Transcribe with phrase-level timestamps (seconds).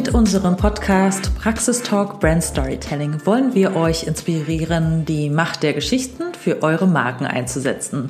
[0.00, 6.62] Mit unserem Podcast Praxistalk Brand Storytelling wollen wir euch inspirieren, die Macht der Geschichten für
[6.62, 8.08] eure Marken einzusetzen.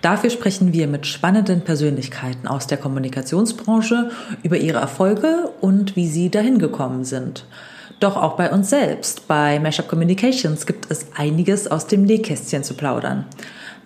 [0.00, 4.12] Dafür sprechen wir mit spannenden Persönlichkeiten aus der Kommunikationsbranche
[4.44, 7.44] über ihre Erfolge und wie sie dahin gekommen sind.
[8.00, 12.72] Doch auch bei uns selbst, bei Mashup Communications, gibt es einiges aus dem Nähkästchen zu
[12.72, 13.26] plaudern.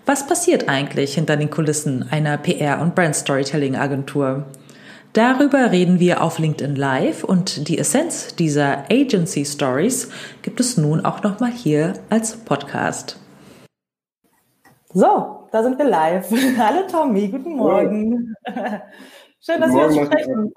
[0.06, 4.46] Was passiert eigentlich hinter den Kulissen einer PR- und Brand Storytelling Agentur?
[5.12, 10.08] Darüber reden wir auf LinkedIn Live und die Essenz dieser Agency Stories
[10.42, 13.18] gibt es nun auch nochmal hier als Podcast.
[14.92, 16.30] So, da sind wir live.
[16.58, 18.34] Hallo Tommy, guten Morgen.
[19.40, 20.52] Schön, dass wir uns sprechen.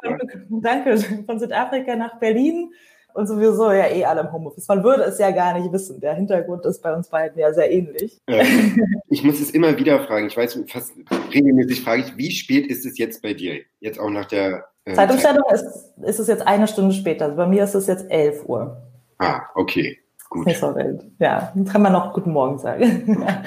[0.61, 2.71] Danke, von Südafrika nach Berlin
[3.13, 4.67] und sowieso ja eh alle im Homeoffice.
[4.67, 5.99] Man würde es ja gar nicht wissen.
[5.99, 8.19] Der Hintergrund ist bei uns beiden ja sehr ähnlich.
[8.27, 10.27] Ähm, ich muss es immer wieder fragen.
[10.27, 10.93] Ich weiß, fast
[11.33, 13.61] regelmäßig frage ich, wie spät ist es jetzt bei dir?
[13.79, 15.61] Jetzt auch nach der äh, Zeitumstellung Zeit.
[15.61, 17.25] ist, ist es jetzt eine Stunde später.
[17.25, 18.77] Also bei mir ist es jetzt 11 Uhr.
[19.19, 19.99] Ah, okay.
[20.29, 20.47] Gut.
[20.47, 21.05] Nicht so wild.
[21.19, 23.25] Ja, dann kann man noch Guten Morgen sagen.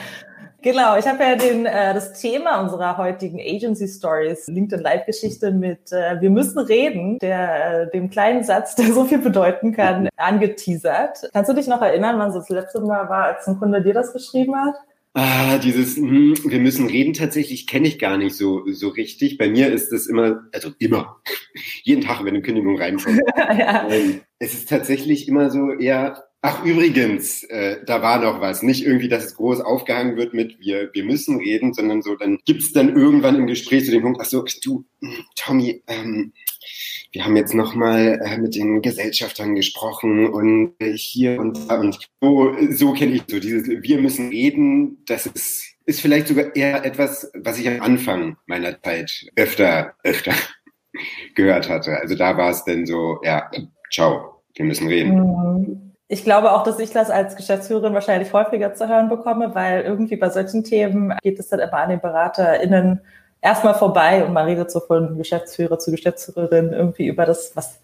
[0.62, 5.92] Genau, ich habe ja den, äh, das Thema unserer heutigen Agency Stories, LinkedIn Live-Geschichte mit
[5.92, 11.30] äh, Wir müssen reden, der, äh, dem kleinen Satz, der so viel bedeuten kann, angeteasert.
[11.32, 13.94] Kannst du dich noch erinnern, wann so das letzte Mal war, als ein Kunde dir
[13.94, 14.74] das geschrieben hat?
[15.18, 19.38] Ah, dieses, hm, wir müssen reden tatsächlich kenne ich gar nicht so, so richtig.
[19.38, 21.22] Bei mir ist es immer, also immer,
[21.84, 23.20] jeden Tag, wenn eine Kündigung reinkommt.
[23.36, 23.88] ja.
[23.88, 28.62] Ähm, es ist tatsächlich immer so eher, Ach, übrigens, äh, da war noch was.
[28.62, 32.38] Nicht irgendwie, dass es groß aufgehangen wird mit wir, wir müssen reden, sondern so, dann
[32.44, 34.84] gibt's dann irgendwann im Gespräch zu dem Punkt, ach so, du,
[35.34, 36.32] Tommy, ähm,
[37.12, 41.98] wir haben jetzt nochmal äh, mit den Gesellschaftern gesprochen und äh, hier und da und
[42.20, 46.84] so, so kenne ich so dieses Wir müssen reden, das ist, ist vielleicht sogar eher
[46.84, 50.34] etwas, was ich am Anfang meiner Zeit öfter, öfter
[51.34, 51.98] gehört hatte.
[51.98, 53.50] Also da war es dann so, ja,
[53.90, 55.14] ciao, wir müssen reden.
[55.16, 59.82] Mhm ich glaube auch, dass ich das als Geschäftsführerin wahrscheinlich häufiger zu hören bekomme, weil
[59.82, 63.00] irgendwie bei solchen Themen geht es dann immer an den BeraterInnen
[63.40, 67.80] erstmal vorbei und man redet so von Geschäftsführer zu Geschäftsführerin irgendwie über das, was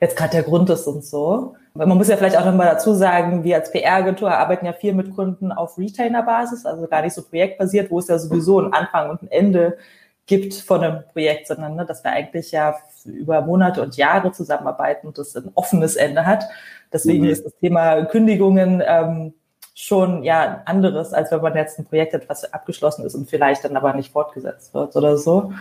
[0.00, 1.54] jetzt gerade der Grund ist und so.
[1.74, 4.92] Weil man muss ja vielleicht auch nochmal dazu sagen, wir als PR-Agentur arbeiten ja viel
[4.92, 9.10] mit Kunden auf Retainer-Basis, also gar nicht so projektbasiert, wo es ja sowieso einen Anfang
[9.10, 9.78] und ein Ende
[10.26, 15.06] gibt von einem Projekt, sondern ne, dass wir eigentlich ja über Monate und Jahre zusammenarbeiten
[15.06, 16.44] und das ein offenes Ende hat.
[16.92, 17.30] Deswegen mhm.
[17.30, 19.34] ist das Thema Kündigungen ähm,
[19.74, 23.64] schon ja anderes, als wenn man jetzt ein Projekt hat, was abgeschlossen ist und vielleicht
[23.64, 25.52] dann aber nicht fortgesetzt wird oder so.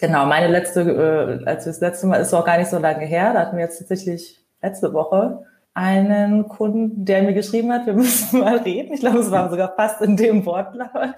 [0.00, 3.32] Genau, meine letzte, äh, als das letzte Mal ist auch gar nicht so lange her,
[3.32, 5.44] da hatten wir jetzt tatsächlich letzte Woche
[5.74, 8.94] einen Kunden, der mir geschrieben hat, wir müssen mal reden.
[8.94, 11.16] Ich glaube, es war sogar fast in dem Wortlaut,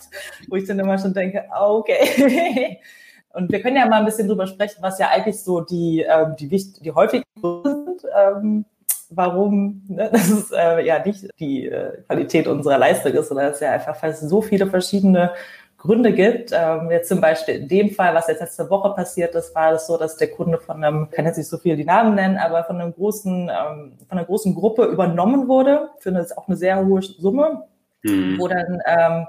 [0.49, 2.79] wo ich dann immer schon denke, okay.
[3.35, 6.35] Und wir können ja mal ein bisschen drüber sprechen, was ja eigentlich so die, ähm,
[6.39, 8.65] die, die häufigen sind, ähm,
[9.11, 13.61] warum ne, das ist äh, ja nicht die äh, Qualität unserer Leistung ist, sondern es
[13.61, 15.33] ja einfach fast so viele verschiedene
[15.79, 16.51] Gründe gibt.
[16.53, 19.87] Ähm, jetzt zum Beispiel in dem Fall, was jetzt letzte Woche passiert ist, war es
[19.87, 22.65] so, dass der Kunde von einem, kann jetzt nicht so viel die Namen nennen, aber
[22.65, 26.85] von einem großen, ähm, von einer großen Gruppe übernommen wurde für eine, auch eine sehr
[26.85, 27.65] hohe Summe,
[28.03, 28.37] mhm.
[28.39, 29.27] wo dann ähm,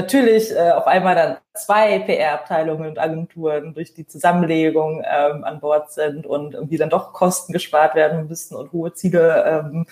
[0.00, 5.90] natürlich äh, auf einmal dann zwei PR-Abteilungen und Agenturen durch die Zusammenlegung ähm, an Bord
[5.92, 9.86] sind und irgendwie dann doch Kosten gespart werden müssen und hohe Ziele ähm,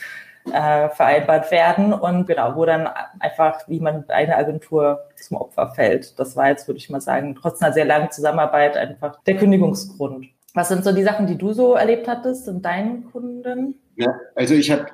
[0.53, 6.19] äh, vereinbart werden und genau, wo dann einfach, wie man eine Agentur zum Opfer fällt.
[6.21, 10.27] Das war jetzt, würde ich mal sagen, trotz einer sehr langen Zusammenarbeit einfach der Kündigungsgrund.
[10.55, 13.75] Was sind so die Sachen, die du so erlebt hattest in deinen Kunden?
[13.97, 14.87] Ja, also ich habe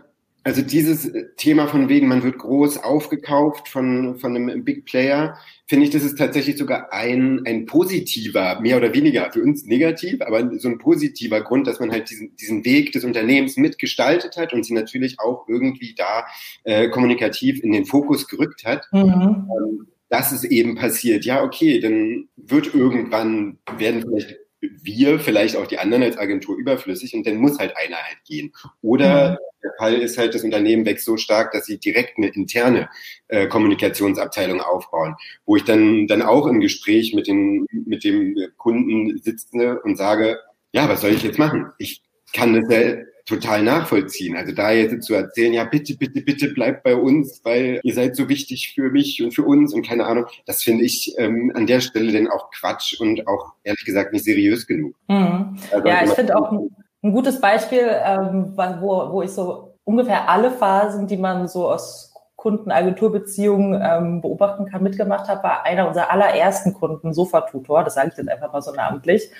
[0.44, 5.86] also dieses Thema von wegen, man wird groß aufgekauft von, von einem Big Player, finde
[5.86, 10.58] ich, das ist tatsächlich sogar ein, ein positiver, mehr oder weniger für uns negativ, aber
[10.58, 14.64] so ein positiver Grund, dass man halt diesen, diesen Weg des Unternehmens mitgestaltet hat und
[14.64, 16.26] sie natürlich auch irgendwie da
[16.64, 18.86] äh, kommunikativ in den Fokus gerückt hat.
[18.92, 19.00] Mhm.
[19.02, 21.24] Ähm, dass es eben passiert.
[21.24, 27.14] Ja, okay, dann wird irgendwann, werden vielleicht wir, vielleicht auch die anderen als Agentur überflüssig
[27.14, 28.52] und dann muss halt einer halt gehen.
[28.80, 29.36] Oder mhm.
[29.62, 32.88] Der Fall ist halt, das Unternehmen wächst so stark, dass sie direkt eine interne
[33.28, 35.14] äh, Kommunikationsabteilung aufbauen,
[35.46, 40.38] wo ich dann, dann auch im Gespräch mit, den, mit dem Kunden sitze und sage,
[40.72, 41.66] ja, was soll ich jetzt machen?
[41.78, 44.36] Ich kann das ja total nachvollziehen.
[44.36, 48.16] Also da jetzt zu erzählen, ja, bitte, bitte, bitte bleibt bei uns, weil ihr seid
[48.16, 51.66] so wichtig für mich und für uns und keine Ahnung, das finde ich ähm, an
[51.66, 54.96] der Stelle dann auch Quatsch und auch ehrlich gesagt nicht seriös genug.
[55.08, 55.56] Mhm.
[55.70, 56.52] Also ja, ich finde auch
[57.02, 62.14] ein, gutes Beispiel, ähm, wo, wo ich so ungefähr alle Phasen, die man so aus
[62.36, 68.18] Kunden-Agenturbeziehungen ähm, beobachten kann, mitgemacht habe, war einer unserer allerersten Kunden, Sofa-Tutor, das sage ich
[68.18, 69.30] jetzt einfach mal so namentlich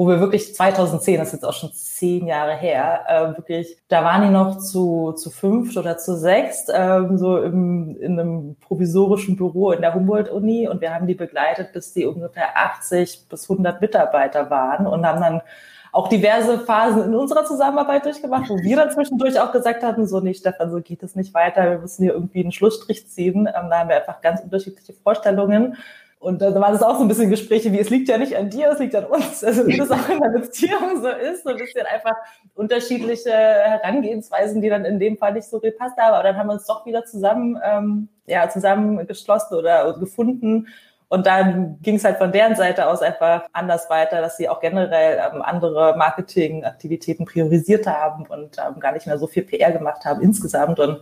[0.00, 4.02] wo wir wirklich 2010, das ist jetzt auch schon zehn Jahre her, äh, wirklich, da
[4.02, 9.36] waren die noch zu, zu fünft oder zu sechst, äh, so im, in einem provisorischen
[9.36, 13.82] Büro in der Humboldt-Uni und wir haben die begleitet, bis die ungefähr 80 bis 100
[13.82, 15.42] Mitarbeiter waren und haben dann
[15.92, 20.20] auch diverse Phasen in unserer Zusammenarbeit durchgemacht, wo wir dann zwischendurch auch gesagt hatten, so
[20.20, 23.46] nicht, Stefan, so geht es nicht weiter, wir müssen hier irgendwie einen Schlussstrich ziehen.
[23.46, 25.76] Ähm, da haben wir einfach ganz unterschiedliche Vorstellungen.
[26.20, 28.50] Und da waren es auch so ein bisschen Gespräche wie, es liegt ja nicht an
[28.50, 29.42] dir, es liegt an uns.
[29.42, 32.14] Also wie das auch in der Beziehung so ist, so ein bisschen einfach
[32.54, 36.12] unterschiedliche Herangehensweisen, die dann in dem Fall nicht so gepasst haben.
[36.12, 40.68] Aber dann haben wir uns doch wieder zusammen, ähm, ja, zusammengeschlossen oder gefunden.
[41.12, 44.60] Und dann ging es halt von deren Seite aus einfach anders weiter, dass sie auch
[44.60, 50.04] generell ähm, andere Marketingaktivitäten priorisiert haben und ähm, gar nicht mehr so viel PR gemacht
[50.04, 50.78] haben insgesamt.
[50.78, 51.00] Und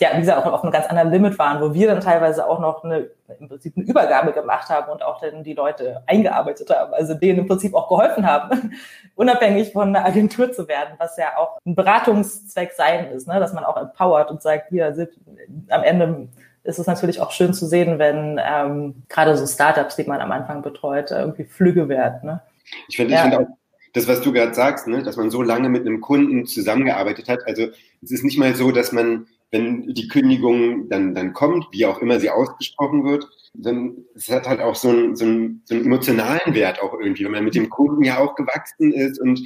[0.00, 2.60] ja, wie gesagt, auch auf einem ganz anderen Limit waren, wo wir dann teilweise auch
[2.60, 6.94] noch eine, im Prinzip eine Übergabe gemacht haben und auch dann die Leute eingearbeitet haben,
[6.94, 8.72] also denen im Prinzip auch geholfen haben,
[9.16, 13.38] unabhängig von einer Agentur zu werden, was ja auch ein Beratungszweck sein ist, ne?
[13.38, 15.10] dass man auch empowert und sagt, hier sind
[15.68, 16.28] am Ende
[16.64, 20.32] ist es natürlich auch schön zu sehen, wenn ähm, gerade so Startups, die man am
[20.32, 22.20] Anfang betreut, irgendwie flügge werden.
[22.24, 22.42] Ne?
[22.88, 23.18] Ich finde, ja.
[23.18, 23.56] ich finde auch
[23.94, 27.46] das, was du gerade sagst, ne, dass man so lange mit einem Kunden zusammengearbeitet hat.
[27.46, 27.66] Also
[28.02, 32.00] es ist nicht mal so, dass man wenn die Kündigung dann, dann kommt, wie auch
[32.00, 35.84] immer sie ausgesprochen wird, dann es hat halt auch so einen, so, einen, so einen
[35.84, 39.40] emotionalen Wert auch irgendwie, wenn man mit dem Kunden ja auch gewachsen ist und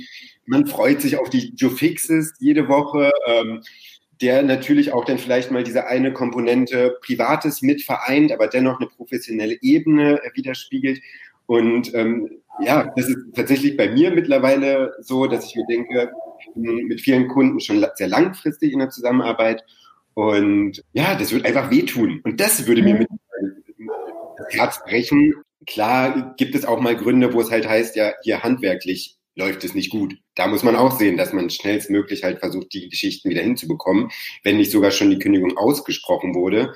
[0.46, 3.62] man freut sich auf die Joe Fixes jede Woche, ähm,
[4.20, 8.88] der natürlich auch dann vielleicht mal diese eine Komponente Privates mit vereint, aber dennoch eine
[8.88, 11.00] professionelle Ebene widerspiegelt.
[11.46, 12.30] Und ähm,
[12.60, 16.10] ja, das ist tatsächlich bei mir mittlerweile so, dass ich mir denke,
[16.54, 19.62] mit vielen Kunden schon sehr langfristig in der Zusammenarbeit
[20.16, 22.22] und ja, das wird einfach wehtun.
[22.24, 23.08] Und das würde mir mit
[24.38, 25.34] das Herz brechen.
[25.66, 29.74] Klar gibt es auch mal Gründe, wo es halt heißt, ja, hier handwerklich läuft es
[29.74, 30.16] nicht gut.
[30.34, 34.10] Da muss man auch sehen, dass man schnellstmöglich halt versucht, die Geschichten wieder hinzubekommen,
[34.42, 36.74] wenn nicht sogar schon die Kündigung ausgesprochen wurde.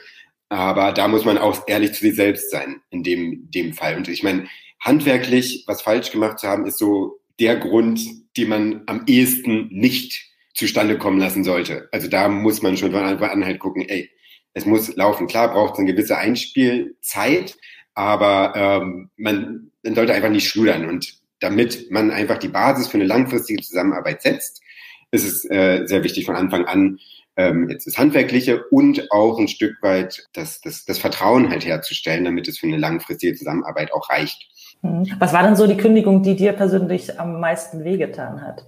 [0.51, 3.97] Aber da muss man auch ehrlich zu sich selbst sein, in dem, dem Fall.
[3.97, 4.47] Und ich meine,
[4.81, 8.01] handwerklich was falsch gemacht zu haben, ist so der Grund,
[8.37, 11.89] den man am ehesten nicht zustande kommen lassen sollte.
[11.93, 14.11] Also da muss man schon von Anfang an halt gucken, ey,
[14.53, 15.27] es muss laufen.
[15.27, 17.57] Klar braucht es eine gewisse Einspielzeit,
[17.95, 20.89] aber ähm, man, man sollte einfach nicht schludern.
[20.89, 24.63] Und damit man einfach die Basis für eine langfristige Zusammenarbeit setzt,
[25.11, 26.99] ist es äh, sehr wichtig von Anfang an,
[27.37, 32.25] ähm, jetzt das Handwerkliche und auch ein Stück weit das, das, das Vertrauen halt herzustellen,
[32.25, 34.49] damit es für eine langfristige Zusammenarbeit auch reicht.
[34.83, 35.07] Hm.
[35.19, 38.65] Was war denn so die Kündigung, die dir persönlich am meisten wehgetan hat?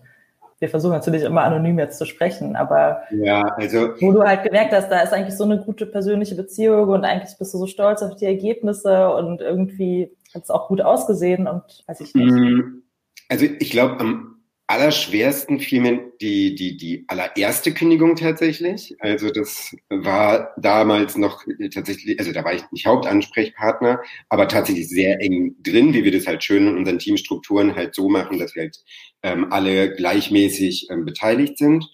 [0.62, 4.72] wir versuchen natürlich immer anonym jetzt zu sprechen, aber ja, also, wo du halt gemerkt
[4.72, 8.00] hast, da ist eigentlich so eine gute persönliche Beziehung und eigentlich bist du so stolz
[8.00, 12.32] auf die Ergebnisse und irgendwie hat es auch gut ausgesehen und weiß ich nicht.
[12.32, 12.82] Mm,
[13.28, 14.32] also ich glaube, am
[14.72, 18.96] allerschwersten fiel mir die, die, die allererste Kündigung tatsächlich.
[19.00, 21.44] Also das war damals noch
[21.74, 24.00] tatsächlich, also da war ich nicht Hauptansprechpartner,
[24.30, 28.08] aber tatsächlich sehr eng drin, wie wir das halt schön in unseren Teamstrukturen halt so
[28.08, 28.78] machen, dass wir halt
[29.22, 31.86] ähm, alle gleichmäßig ähm, beteiligt sind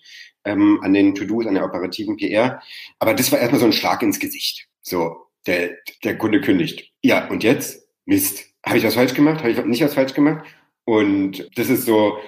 [0.45, 2.63] ähm, an den To-Dos, an der operativen PR.
[3.01, 4.69] Aber das war erstmal so ein Schlag ins Gesicht.
[4.83, 5.71] So, der,
[6.05, 6.93] der Kunde kündigt.
[7.03, 7.88] Ja, und jetzt?
[8.09, 8.47] Mist.
[8.65, 9.41] Habe ich was falsch gemacht?
[9.41, 10.45] Habe ich nicht was falsch gemacht?
[10.85, 12.19] Und das ist so,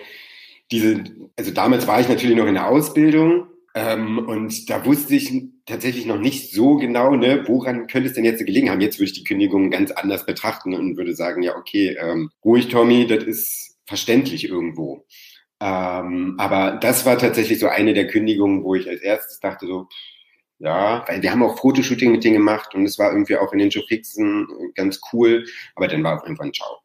[0.71, 1.05] diese,
[1.37, 5.33] also damals war ich natürlich noch in der Ausbildung ähm, und da wusste ich
[5.65, 8.83] tatsächlich noch nicht so genau, ne, woran könnte es denn jetzt gelegen haben.
[8.83, 12.69] Jetzt würde ich die Kündigung ganz anders betrachten und würde sagen, ja, okay, ähm, ruhig,
[12.69, 15.07] Tommy, das ist verständlich irgendwo.
[15.61, 19.89] Ähm, aber das war tatsächlich so eine der Kündigungen, wo ich als erstes dachte so,
[20.61, 23.59] ja, weil wir haben auch Fotoshooting mit denen gemacht und es war irgendwie auch in
[23.59, 26.79] den Showfixen ganz cool, aber dann war es irgendwann ciao.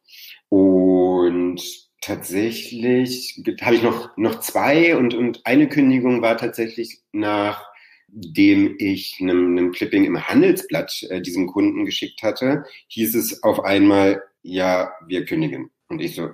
[0.48, 1.60] Und
[2.00, 9.58] tatsächlich habe ich noch, noch zwei und, und eine Kündigung war tatsächlich nachdem ich einem,
[9.58, 15.26] einem Clipping im Handelsblatt äh, diesem Kunden geschickt hatte, hieß es auf einmal, ja, wir
[15.26, 15.70] kündigen.
[15.88, 16.30] Und ich so,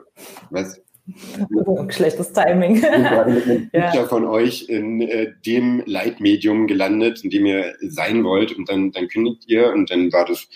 [0.51, 0.81] was?
[1.89, 2.77] Schlechtes Timing.
[2.77, 4.05] Ich bin gerade mit einem ja.
[4.05, 9.09] von euch in äh, dem Leitmedium gelandet, in dem ihr sein wollt und dann, dann
[9.09, 10.49] kündigt ihr und dann war das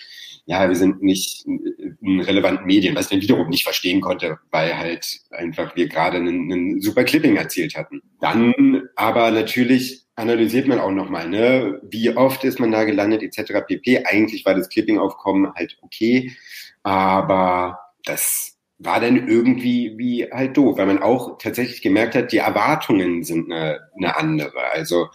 [0.49, 4.77] ja, wir sind nicht in relevanten Medien, was ich dann wiederum nicht verstehen konnte, weil
[4.77, 8.01] halt einfach wir gerade einen, einen super Clipping erzielt hatten.
[8.21, 13.65] Dann aber natürlich analysiert man auch nochmal, ne, wie oft ist man da gelandet, etc.
[13.67, 14.05] pp.
[14.05, 16.31] Eigentlich war das Clipping-Aufkommen halt okay,
[16.81, 22.37] aber das war dann irgendwie wie halt doof, weil man auch tatsächlich gemerkt hat, die
[22.37, 24.59] Erwartungen sind eine, eine andere.
[24.71, 25.07] Also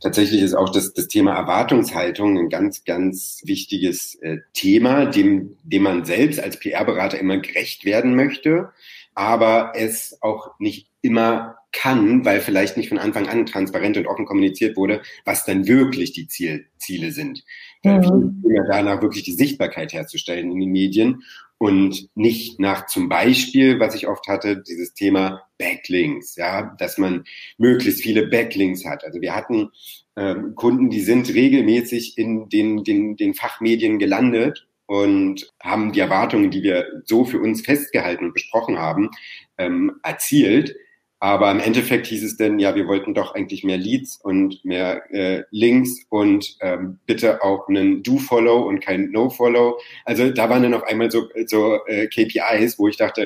[0.00, 5.82] tatsächlich ist auch das, das Thema Erwartungshaltung ein ganz, ganz wichtiges äh, Thema, dem, dem
[5.82, 8.70] man selbst als PR-Berater immer gerecht werden möchte,
[9.14, 14.26] aber es auch nicht immer kann, weil vielleicht nicht von Anfang an transparent und offen
[14.26, 17.44] kommuniziert wurde, was dann wirklich die Ziel, Ziele sind.
[17.84, 18.42] Mhm.
[18.68, 21.22] danach wirklich die Sichtbarkeit herzustellen in den Medien
[21.58, 27.24] und nicht nach zum Beispiel, was ich oft hatte, dieses Thema Backlinks, ja, dass man
[27.58, 29.04] möglichst viele Backlinks hat.
[29.04, 29.70] Also wir hatten
[30.16, 36.50] ähm, Kunden, die sind regelmäßig in den, den, den Fachmedien gelandet und haben die Erwartungen,
[36.50, 39.10] die wir so für uns festgehalten und besprochen haben,
[39.58, 40.76] ähm, erzielt.
[41.20, 45.02] Aber im Endeffekt hieß es denn, ja, wir wollten doch eigentlich mehr Leads und mehr
[45.12, 49.80] äh, Links und ähm, bitte auch einen Do-Follow und kein No-Follow.
[50.04, 53.24] Also da waren dann auf einmal so, so äh, KPIs, wo ich dachte,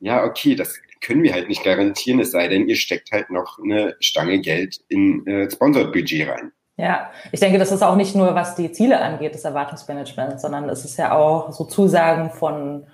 [0.00, 3.60] ja, okay, das können wir halt nicht garantieren, es sei denn, ihr steckt halt noch
[3.62, 6.52] eine Stange Geld in äh, Sponsored-Budget rein.
[6.76, 10.68] Ja, ich denke, das ist auch nicht nur, was die Ziele angeht, das Erwartungsmanagement, sondern
[10.68, 12.86] es ist ja auch so Zusagen von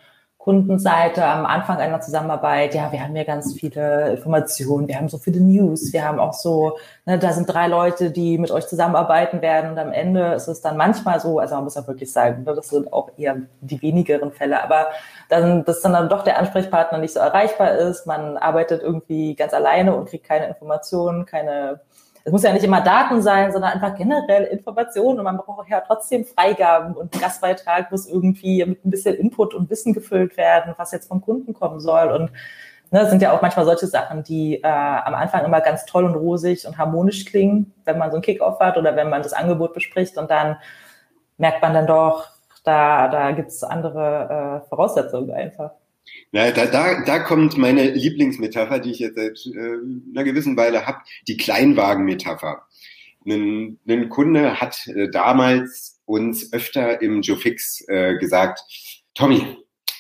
[0.43, 5.19] Kundenseite am Anfang einer Zusammenarbeit, ja, wir haben ja ganz viele Informationen, wir haben so
[5.19, 9.41] viele News, wir haben auch so, ne, da sind drei Leute, die mit euch zusammenarbeiten
[9.41, 12.43] werden und am Ende ist es dann manchmal so, also man muss ja wirklich sagen,
[12.43, 14.89] ne, das sind auch eher die wenigeren Fälle, aber
[15.29, 19.55] dann, dass dann, dann doch der Ansprechpartner nicht so erreichbar ist, man arbeitet irgendwie ganz
[19.55, 21.83] alleine und kriegt keine Informationen, keine
[22.25, 25.19] es muss ja nicht immer Daten sein, sondern einfach generell Informationen.
[25.19, 29.55] Und man braucht ja trotzdem Freigaben und ein Gastbeitrag muss irgendwie mit ein bisschen Input
[29.55, 32.13] und Wissen gefüllt werden, was jetzt vom Kunden kommen soll.
[32.13, 32.31] Und
[32.91, 36.15] ne, sind ja auch manchmal solche Sachen, die äh, am Anfang immer ganz toll und
[36.15, 39.75] rosig und harmonisch klingen, wenn man so einen Kickoff hat oder wenn man das Angebot
[39.75, 40.17] bespricht.
[40.17, 40.57] Und dann
[41.39, 42.29] merkt man dann doch,
[42.63, 45.73] da, da gibt's andere äh, Voraussetzungen einfach.
[46.33, 49.79] Na, da, da, da kommt meine Lieblingsmetapher, die ich jetzt seit äh,
[50.13, 52.63] einer gewissen Weile habe, die Kleinwagen-Metapher.
[53.27, 58.61] Ein, ein Kunde hat äh, damals uns öfter im Joe-Fix äh, gesagt,
[59.15, 59.59] Tommy,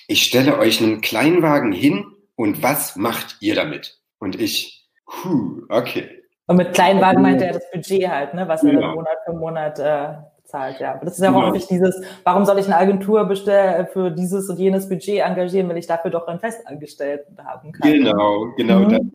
[0.09, 3.99] ich stelle euch einen Kleinwagen hin und was macht ihr damit?
[4.19, 6.23] Und ich, huh, okay.
[6.47, 8.95] Und mit Kleinwagen meint er das Budget halt, ne, was er genau.
[8.95, 10.15] Monat für Monat äh,
[10.53, 10.95] zahlt, ja.
[10.95, 14.49] Aber das ist ja auch häufig dieses, warum soll ich eine Agentur bestellen für dieses
[14.49, 17.91] und jenes Budget engagieren, wenn ich dafür doch einen Festangestellten haben kann.
[17.91, 18.81] Genau, genau.
[18.81, 19.11] Mhm.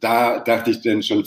[0.00, 1.24] Da, da dachte ich dann schon,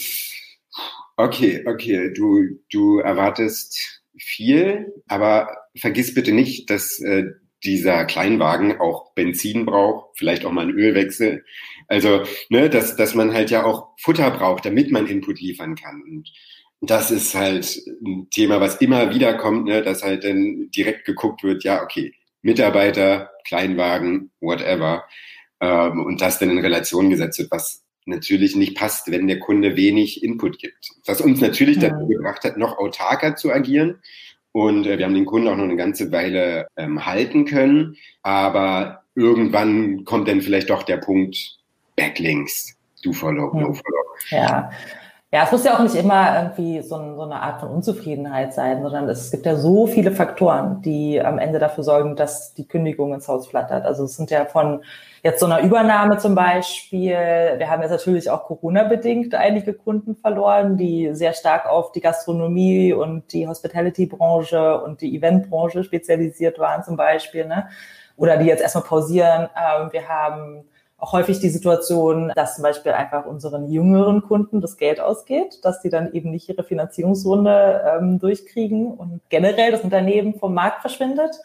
[1.18, 7.26] okay, okay, du, du erwartest viel, aber vergiss bitte nicht, dass äh,
[7.64, 11.44] dieser Kleinwagen auch Benzin braucht, vielleicht auch mal einen Ölwechsel.
[11.88, 16.02] Also, ne, dass, dass man halt ja auch Futter braucht, damit man Input liefern kann.
[16.04, 16.32] Und
[16.90, 21.44] das ist halt ein Thema, was immer wieder kommt, ne, dass halt dann direkt geguckt
[21.44, 25.06] wird, ja, okay, Mitarbeiter, Kleinwagen, whatever,
[25.60, 29.76] ähm, und das dann in Relation gesetzt wird, was natürlich nicht passt, wenn der Kunde
[29.76, 30.90] wenig Input gibt.
[31.06, 31.90] Was uns natürlich ja.
[31.90, 34.00] dazu gebracht hat, noch autarker zu agieren.
[34.52, 37.98] Und äh, wir haben den Kunden auch noch eine ganze Weile ähm, halten können.
[38.22, 41.58] Aber irgendwann kommt dann vielleicht doch der Punkt
[41.96, 44.06] Backlinks, do follow, no follow.
[44.30, 44.70] Ja,
[45.36, 48.54] ja, es muss ja auch nicht immer irgendwie so, ein, so, eine Art von Unzufriedenheit
[48.54, 52.66] sein, sondern es gibt ja so viele Faktoren, die am Ende dafür sorgen, dass die
[52.66, 53.84] Kündigung ins Haus flattert.
[53.84, 54.82] Also es sind ja von
[55.24, 57.18] jetzt so einer Übernahme zum Beispiel.
[57.58, 62.94] Wir haben jetzt natürlich auch Corona-bedingt einige Kunden verloren, die sehr stark auf die Gastronomie
[62.94, 67.68] und die Hospitality-Branche und die Event-Branche spezialisiert waren zum Beispiel, ne?
[68.16, 69.50] Oder die jetzt erstmal pausieren.
[69.54, 70.64] Ähm, wir haben
[71.12, 75.90] häufig die Situation, dass zum Beispiel einfach unseren jüngeren Kunden das Geld ausgeht, dass die
[75.90, 81.36] dann eben nicht ihre Finanzierungsrunde ähm, durchkriegen und generell das Unternehmen vom Markt verschwindet.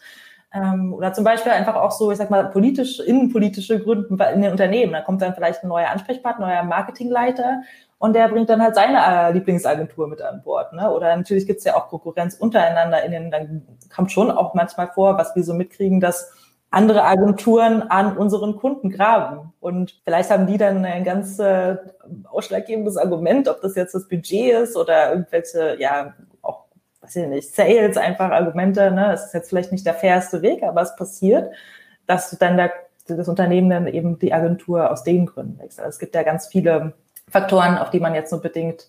[0.53, 4.51] Ähm, oder zum Beispiel einfach auch so, ich sag mal, politisch, innenpolitische Gründe in den
[4.51, 4.91] Unternehmen.
[4.91, 7.61] Da kommt dann vielleicht ein neuer Ansprechpartner, neuer Marketingleiter
[8.01, 10.73] und der bringt dann halt seine äh, Lieblingsagentur mit an Bord.
[10.73, 10.91] Ne?
[10.91, 13.61] Oder natürlich gibt's ja auch Konkurrenz untereinander in den, dann
[13.95, 16.33] kommt schon auch manchmal vor, was wir so mitkriegen, dass
[16.71, 19.53] andere Agenturen an unseren Kunden graben.
[19.59, 21.75] Und vielleicht haben die dann ein ganz äh,
[22.23, 26.63] ausschlaggebendes Argument, ob das jetzt das Budget ist oder irgendwelche, ja, auch,
[27.01, 28.89] weiß ich nicht, Sales, einfach Argumente.
[28.91, 29.11] Ne?
[29.13, 31.53] Es ist jetzt vielleicht nicht der fairste Weg, aber es passiert,
[32.07, 32.71] dass dann der,
[33.05, 35.85] das Unternehmen dann eben die Agentur aus den Gründen wechselt.
[35.85, 36.93] Also es gibt ja ganz viele
[37.27, 38.87] Faktoren, auf die man jetzt nur bedingt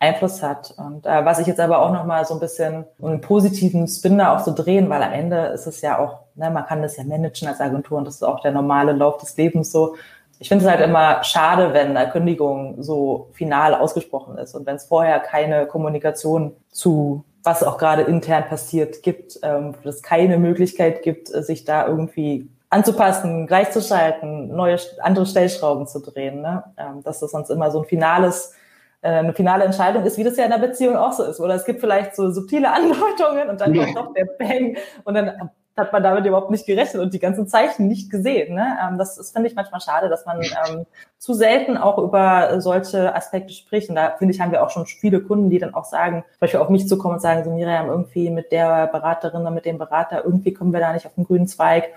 [0.00, 0.74] Einfluss hat.
[0.76, 4.34] Und äh, was ich jetzt aber auch nochmal so ein bisschen einen positiven Spin da
[4.34, 7.04] auch so drehen, weil am Ende ist es ja auch, ne, man kann das ja
[7.04, 9.96] managen als Agentur und das ist auch der normale Lauf des Lebens so.
[10.38, 14.76] Ich finde es halt immer schade, wenn eine Kündigung so final ausgesprochen ist und wenn
[14.76, 21.02] es vorher keine Kommunikation zu was auch gerade intern passiert gibt, ähm, es keine Möglichkeit
[21.02, 26.42] gibt, sich da irgendwie anzupassen, gleichzuschalten, neue andere Stellschrauben zu drehen.
[26.42, 26.64] Ne?
[26.76, 28.58] Ähm, dass das sonst immer so ein finales äh,
[29.02, 31.40] eine finale Entscheidung ist, wie das ja in der Beziehung auch so ist.
[31.40, 35.50] Oder es gibt vielleicht so subtile Andeutungen und dann kommt doch der Bang und dann
[35.78, 38.54] hat man damit überhaupt nicht gerechnet und die ganzen Zeichen nicht gesehen.
[38.54, 38.76] Ne?
[38.82, 40.86] Ähm, das, das finde ich manchmal schade, dass man ähm,
[41.18, 43.88] zu selten auch über solche Aspekte spricht.
[43.88, 46.40] Und da finde ich, haben wir auch schon viele Kunden, die dann auch sagen, zum
[46.40, 49.78] Beispiel auf mich zukommen und sagen, so Miriam, irgendwie mit der Beraterin oder mit dem
[49.78, 51.90] Berater, irgendwie kommen wir da nicht auf den grünen Zweig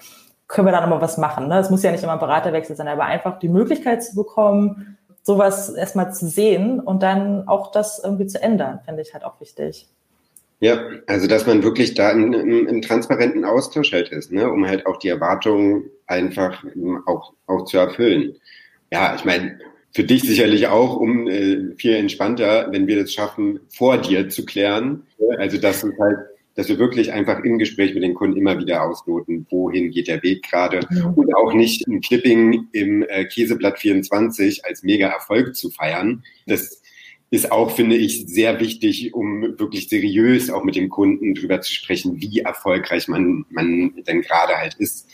[0.47, 1.47] können wir da nochmal was machen.
[1.47, 1.59] Ne?
[1.59, 5.69] Es muss ja nicht immer ein Beraterwechsel sein, aber einfach die Möglichkeit zu bekommen, sowas
[5.69, 9.87] erstmal zu sehen und dann auch das irgendwie zu ändern, finde ich halt auch wichtig.
[10.59, 14.67] Ja, also dass man wirklich da im, im, im transparenten Austausch halt ist, ne, um
[14.67, 16.63] halt auch die Erwartungen einfach
[17.07, 18.35] auch, auch zu erfüllen.
[18.91, 19.59] Ja, ich meine,
[19.93, 24.45] für dich sicherlich auch, um äh, viel entspannter, wenn wir das schaffen, vor dir zu
[24.45, 25.03] klären.
[25.37, 26.17] Also dass du halt
[26.55, 30.21] dass wir wirklich einfach im Gespräch mit den Kunden immer wieder ausloten, wohin geht der
[30.23, 31.07] Weg gerade ja.
[31.15, 36.23] und auch nicht ein Clipping im äh, Käseblatt 24 als mega Erfolg zu feiern.
[36.47, 36.81] Das
[37.31, 41.73] ist auch, finde ich, sehr wichtig, um wirklich seriös auch mit dem Kunden drüber zu
[41.73, 45.07] sprechen, wie erfolgreich man, man denn gerade halt ist.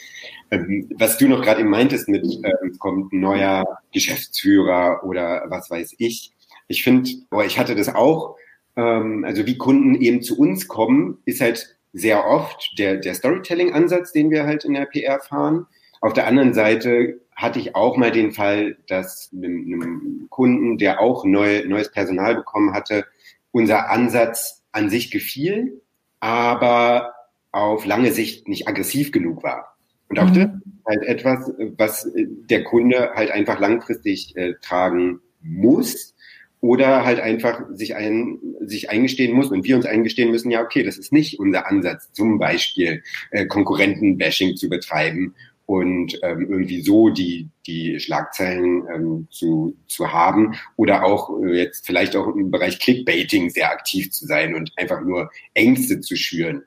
[0.50, 5.70] Ähm, was du noch gerade eben meintest mit, ähm, kommt ein neuer Geschäftsführer oder was
[5.70, 6.32] weiß ich.
[6.68, 7.12] Ich finde,
[7.46, 8.36] ich hatte das auch,
[8.78, 14.14] ähm, also wie Kunden eben zu uns kommen, ist halt sehr oft der, der Storytelling-Ansatz,
[14.14, 15.66] den wir halt in der PR fahren.
[16.00, 21.02] Auf der anderen Seite hatte ich auch mal den Fall, dass einem, einem Kunden, der
[21.02, 23.06] auch neu, neues Personal bekommen hatte,
[23.52, 25.82] unser Ansatz an sich gefiel,
[26.20, 27.14] aber
[27.52, 29.76] auf lange Sicht nicht aggressiv genug war.
[30.10, 30.34] Und auch mhm.
[30.34, 36.16] das ist halt etwas, was der Kunde halt einfach langfristig äh, tragen muss
[36.62, 40.84] oder halt einfach sich, ein, sich eingestehen muss und wir uns eingestehen müssen, ja, okay,
[40.84, 45.36] das ist nicht unser Ansatz, zum Beispiel äh, Konkurrentenbashing zu betreiben
[45.68, 51.86] und ähm, irgendwie so die, die Schlagzeilen ähm, zu, zu haben oder auch äh, jetzt
[51.86, 56.64] vielleicht auch im Bereich Clickbaiting sehr aktiv zu sein und einfach nur Ängste zu schüren.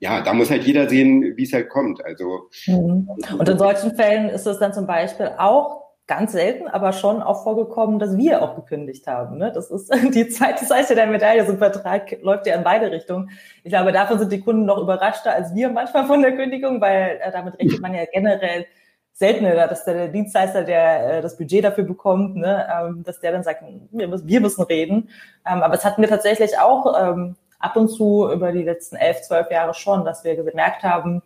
[0.00, 2.04] Ja, da muss halt jeder sehen, wie es halt kommt.
[2.04, 3.08] Also mhm.
[3.38, 7.44] und in solchen Fällen ist es dann zum Beispiel auch ganz selten, aber schon auch
[7.44, 9.38] vorgekommen, dass wir auch gekündigt haben.
[9.38, 9.52] Ne?
[9.52, 11.44] Das ist die zweite Seite der Medaille.
[11.46, 13.30] So ein Vertrag läuft ja in beide Richtungen.
[13.62, 17.20] Ich glaube, davon sind die Kunden noch überraschter als wir manchmal von der Kündigung, weil
[17.22, 18.66] äh, damit rechnet man ja generell
[19.12, 23.44] seltener, dass der Dienstleister, der äh, das Budget dafür bekommt, ne, ähm, dass der dann
[23.44, 25.10] sagt, wir müssen, wir müssen reden.
[25.46, 29.22] Ähm, aber es hatten wir tatsächlich auch ähm, ab und zu über die letzten elf,
[29.22, 31.22] zwölf Jahre schon, dass wir gemerkt haben,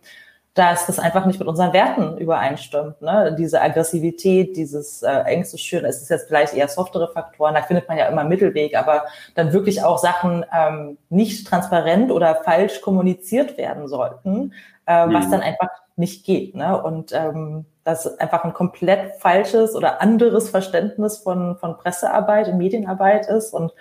[0.57, 2.99] dass das einfach nicht mit unseren Werten übereinstimmt.
[3.03, 3.35] Ne?
[3.37, 7.87] Diese Aggressivität, dieses äh, Ängste schüren, es ist jetzt vielleicht eher softere Faktoren, da findet
[7.87, 13.55] man ja immer Mittelweg, aber dann wirklich auch Sachen ähm, nicht transparent oder falsch kommuniziert
[13.59, 14.53] werden sollten,
[14.87, 15.13] äh, mhm.
[15.13, 16.55] was dann einfach nicht geht.
[16.55, 16.81] Ne?
[16.81, 23.27] Und ähm, das einfach ein komplett falsches oder anderes Verständnis von, von Pressearbeit und Medienarbeit
[23.27, 23.73] ist und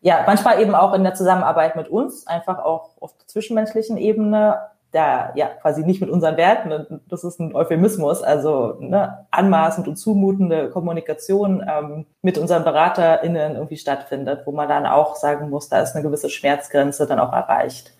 [0.00, 4.58] ja, manchmal eben auch in der Zusammenarbeit mit uns, einfach auch auf der zwischenmenschlichen Ebene,
[4.92, 9.96] da ja quasi nicht mit unseren Werten, das ist ein Euphemismus, also ne, anmaßend und
[9.96, 15.80] zumutende Kommunikation ähm, mit unseren BeraterInnen irgendwie stattfindet, wo man dann auch sagen muss, da
[15.80, 17.92] ist eine gewisse Schmerzgrenze dann auch erreicht.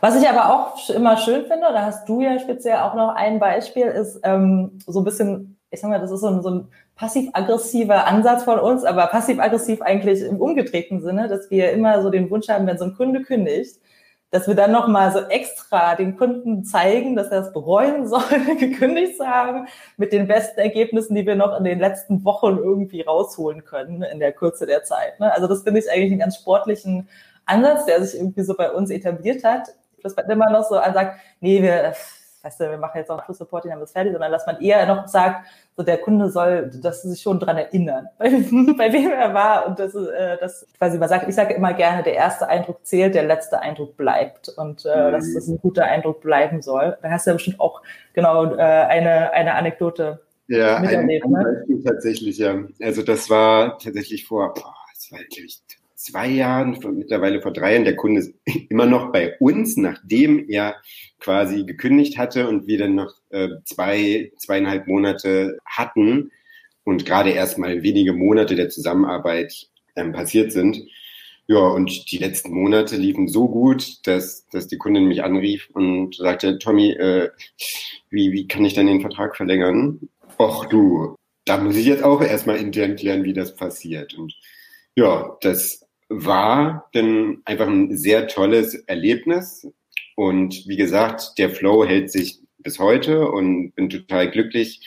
[0.00, 3.38] Was ich aber auch immer schön finde, da hast du ja speziell auch noch ein
[3.38, 6.68] Beispiel, ist ähm, so ein bisschen, ich sag mal, das ist so ein, so ein
[6.96, 12.30] passiv-aggressiver Ansatz von uns, aber passiv-aggressiv eigentlich im umgedrehten Sinne, dass wir immer so den
[12.30, 13.76] Wunsch haben, wenn so ein Kunde kündigt,
[14.30, 18.22] dass wir dann nochmal so extra den Kunden zeigen, dass er es bereuen soll,
[18.58, 19.66] gekündigt zu haben,
[19.96, 24.20] mit den besten Ergebnissen, die wir noch in den letzten Wochen irgendwie rausholen können in
[24.20, 25.18] der Kürze der Zeit.
[25.18, 25.32] Ne?
[25.32, 27.08] Also das finde ich eigentlich einen ganz sportlichen
[27.44, 29.68] Ansatz, der sich irgendwie so bei uns etabliert hat.
[30.02, 31.92] Dass man immer noch so sagt, nee, wir
[32.42, 35.06] weißt du, wir machen jetzt auch Schlussreporting, dann ist fertig, sondern dass man eher noch
[35.08, 39.34] sagt, so der Kunde soll, dass sie sich schon dran erinnern, bei, bei wem er
[39.34, 42.84] war und das, äh, das quasi man sagt, ich sage immer gerne, der erste Eindruck
[42.86, 45.12] zählt, der letzte Eindruck bleibt und äh, mhm.
[45.12, 46.96] dass das ein guter Eindruck bleiben soll.
[47.02, 51.24] Da hast du ja bestimmt auch genau äh, eine, eine Anekdote ja, miterlebt.
[51.24, 51.82] Ein, ne?
[51.84, 52.56] Tatsächlich, ja.
[52.82, 55.60] Also das war tatsächlich vor, boah, das war, glaube ich,
[56.00, 58.34] zwei Jahren, mittlerweile vor drei Jahren, der Kunde ist
[58.70, 60.76] immer noch bei uns, nachdem er
[61.18, 66.30] quasi gekündigt hatte und wir dann noch äh, zwei, zweieinhalb Monate hatten
[66.84, 70.82] und gerade erst mal wenige Monate der Zusammenarbeit ähm, passiert sind.
[71.46, 76.14] Ja, und die letzten Monate liefen so gut, dass, dass die Kundin mich anrief und
[76.14, 77.30] sagte, Tommy, äh,
[78.08, 80.08] wie, wie kann ich denn den Vertrag verlängern?
[80.38, 84.14] Och du, da muss ich jetzt auch erstmal intern klären, wie das passiert.
[84.14, 84.34] Und
[84.94, 89.66] ja, das war dann einfach ein sehr tolles Erlebnis.
[90.16, 94.86] Und wie gesagt, der Flow hält sich bis heute und bin total glücklich,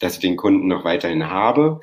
[0.00, 1.80] dass ich den Kunden noch weiterhin habe.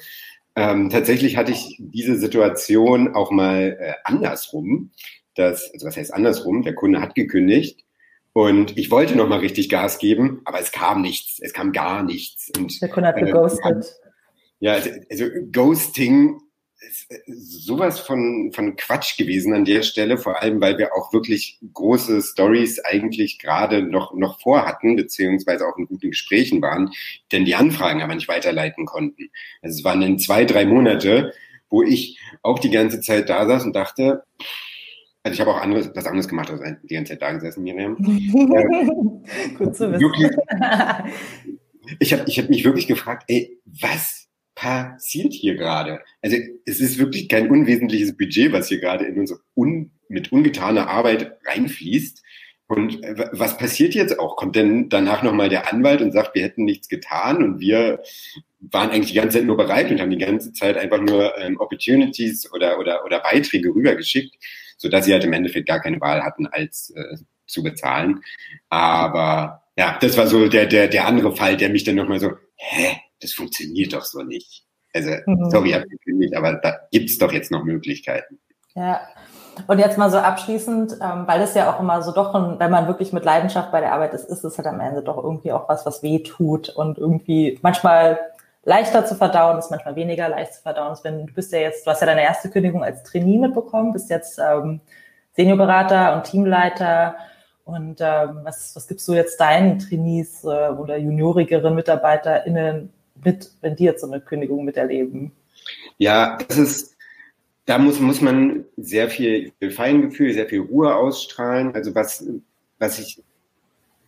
[0.55, 4.91] Ähm, tatsächlich hatte ich diese Situation auch mal äh, andersrum.
[5.35, 6.61] Dass, also was heißt andersrum?
[6.61, 7.85] Der Kunde hat gekündigt
[8.33, 11.39] Und ich wollte noch mal richtig Gas geben, aber es kam nichts.
[11.41, 12.51] Es kam gar nichts.
[12.57, 13.85] Und, Der Kunde hat geghostet.
[13.85, 16.50] Äh, ja, also, also Ghosting äh,
[17.27, 22.21] sowas von, von Quatsch gewesen an der Stelle, vor allem, weil wir auch wirklich große
[22.21, 26.91] Stories eigentlich gerade noch, noch vorhatten, beziehungsweise auch in guten Gesprächen waren,
[27.31, 29.29] denn die Anfragen aber nicht weiterleiten konnten.
[29.61, 31.33] Also es waren dann zwei, drei Monate,
[31.69, 34.23] wo ich auch die ganze Zeit da saß und dachte,
[35.23, 37.95] also ich habe auch anderes, was anderes gemacht, als die ganze Zeit da gesessen, Miriam.
[39.57, 40.01] Gut zu wissen.
[40.01, 40.31] Wirklich,
[41.99, 44.20] ich habe ich hab mich wirklich gefragt, ey, was
[44.61, 46.01] passiert hier gerade?
[46.21, 50.87] Also es ist wirklich kein unwesentliches Budget, was hier gerade in unsere un, mit ungetaner
[50.87, 52.21] Arbeit reinfließt.
[52.67, 54.35] Und was passiert jetzt auch?
[54.37, 58.01] Kommt denn danach nochmal der Anwalt und sagt, wir hätten nichts getan und wir
[58.59, 61.59] waren eigentlich die ganze Zeit nur bereit und haben die ganze Zeit einfach nur ähm,
[61.59, 64.35] Opportunities oder, oder, oder Beiträge rübergeschickt,
[64.77, 68.21] sodass sie halt im Endeffekt gar keine Wahl hatten, als äh, zu bezahlen.
[68.69, 72.31] Aber ja, das war so der, der, der andere Fall, der mich dann nochmal so,
[72.55, 74.65] hä, das funktioniert doch so nicht.
[74.93, 75.49] Also, mhm.
[75.49, 78.39] sorry, abgekündigt, aber da gibt's doch jetzt noch Möglichkeiten.
[78.75, 79.01] Ja.
[79.67, 82.87] Und jetzt mal so abschließend, ähm, weil es ja auch immer so doch, wenn man
[82.87, 85.67] wirklich mit Leidenschaft bei der Arbeit ist, ist es halt am Ende doch irgendwie auch
[85.67, 88.19] was, was weh tut und irgendwie manchmal
[88.63, 91.03] leichter zu verdauen ist, manchmal weniger leicht zu verdauen ist.
[91.03, 94.09] Wenn du bist ja jetzt, du hast ja deine erste Kündigung als Trainee mitbekommen, bist
[94.09, 94.79] jetzt ähm,
[95.33, 97.15] Seniorberater und Teamleiter.
[97.65, 102.91] Und ähm, was, was gibst du jetzt deinen Trainees äh, oder juniorigeren MitarbeiterInnen
[103.23, 105.31] mit, wenn die jetzt so eine Kündigung miterleben?
[105.97, 106.97] Ja, das ist,
[107.65, 111.73] da muss, muss man sehr viel Feingefühl, sehr viel Ruhe ausstrahlen.
[111.73, 112.25] Also was,
[112.79, 113.21] was ich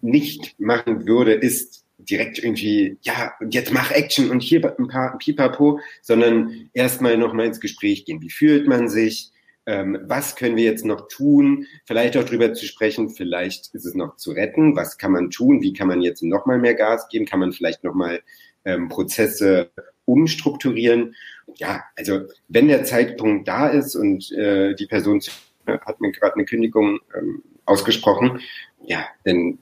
[0.02, 5.80] nicht machen würde, ist direkt irgendwie, ja, jetzt mach Action und hier ein paar Pipapo,
[6.02, 8.21] sondern erstmal nochmal ins Gespräch gehen.
[8.21, 9.32] Wie fühlt man sich?
[9.65, 11.67] Ähm, was können wir jetzt noch tun?
[11.86, 14.76] Vielleicht auch drüber zu sprechen, vielleicht ist es noch zu retten.
[14.76, 15.62] Was kann man tun?
[15.62, 17.26] Wie kann man jetzt nochmal mehr Gas geben?
[17.26, 18.21] Kann man vielleicht nochmal
[18.65, 19.71] ähm, Prozesse
[20.06, 21.15] umstrukturieren.
[21.56, 25.21] Ja, also wenn der Zeitpunkt da ist und äh, die Person
[25.65, 28.39] hat mir gerade eine Kündigung ähm, ausgesprochen,
[28.86, 29.60] ja, dann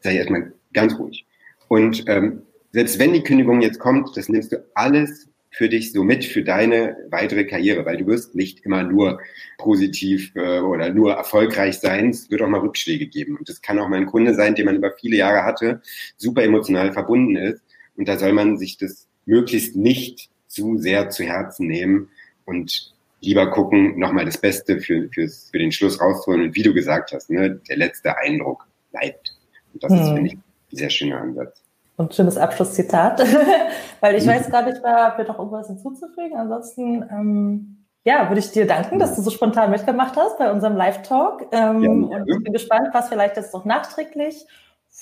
[0.00, 1.26] sei erstmal ganz ruhig.
[1.68, 6.02] Und ähm, selbst wenn die Kündigung jetzt kommt, das nimmst du alles für dich so
[6.02, 9.20] mit für deine weitere Karriere, weil du wirst nicht immer nur
[9.58, 12.10] positiv äh, oder nur erfolgreich sein.
[12.10, 13.36] Es wird auch mal Rückschläge geben.
[13.36, 15.80] Und das kann auch mal ein Kunde sein, den man über viele Jahre hatte,
[16.16, 17.62] super emotional verbunden ist
[17.96, 22.08] und da soll man sich das möglichst nicht zu sehr zu Herzen nehmen
[22.44, 26.42] und lieber gucken, nochmal das Beste für, fürs, für den Schluss rauszuholen.
[26.42, 29.34] Und wie du gesagt hast, ne, der letzte Eindruck bleibt.
[29.72, 29.98] Und das hm.
[29.98, 31.62] ist, finde ich, ein sehr schöner Ansatz.
[31.96, 33.20] Und schönes Abschlusszitat,
[34.00, 36.36] weil ich weiß gerade nicht mehr, ob wir doch irgendwas hinzuzufügen.
[36.36, 40.76] Ansonsten, ähm, ja, würde ich dir danken, dass du so spontan mitgemacht hast bei unserem
[40.76, 41.46] Live-Talk.
[41.52, 44.44] Ähm, ja, und ich bin gespannt, was vielleicht jetzt noch nachträglich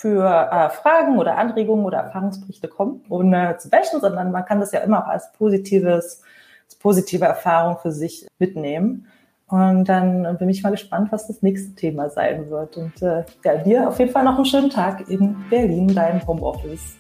[0.03, 4.73] für äh, Fragen oder Anregungen oder Erfahrungsberichte kommen, ohne zu bashen, sondern man kann das
[4.73, 6.23] ja immer auch als positives,
[6.65, 9.07] als positive Erfahrung für sich mitnehmen.
[9.47, 12.77] Und dann bin ich mal gespannt, was das nächste Thema sein wird.
[12.77, 16.97] Und äh, ja, dir auf jeden Fall noch einen schönen Tag in Berlin, deinem Homeoffice.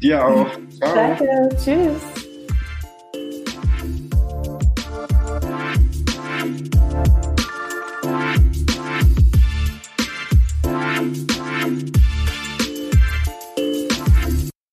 [0.00, 0.46] Dir auch.
[0.78, 0.94] Ciao.
[0.94, 1.48] Danke.
[1.56, 2.27] Tschüss.